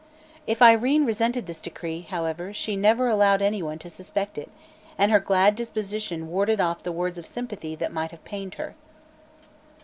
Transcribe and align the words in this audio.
If 0.47 0.63
Irene 0.63 1.05
resented 1.05 1.45
this 1.45 1.61
decree, 1.61 2.07
she 2.53 2.75
never 2.75 3.07
allowed 3.07 3.39
anyone 3.43 3.77
to 3.77 3.89
suspect 3.91 4.39
it, 4.39 4.49
and 4.97 5.11
her 5.11 5.19
glad 5.19 5.55
disposition 5.55 6.27
warded 6.31 6.59
off 6.59 6.81
the 6.81 6.91
words 6.91 7.19
of 7.19 7.27
sympathy 7.27 7.75
that 7.75 7.93
might 7.93 8.09
have 8.09 8.25
pained 8.25 8.55
her. 8.55 8.73